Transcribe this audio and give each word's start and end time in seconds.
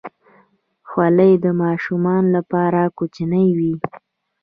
خولۍ 0.89 1.33
د 1.43 1.45
ماشومانو 1.61 2.29
لپاره 2.37 2.79
کوچنۍ 2.97 3.47
وي. 3.57 3.75